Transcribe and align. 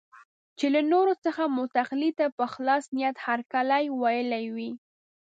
چې 0.57 0.65
له 0.73 0.81
نورو 0.91 1.13
څخه 1.25 1.41
مو 1.55 1.63
تقلید 1.77 2.13
ته 2.19 2.27
په 2.37 2.45
خلاص 2.53 2.83
نیت 2.97 3.17
هرکلی 3.27 3.83
ویلی 4.01 4.45
وي. 4.55 4.71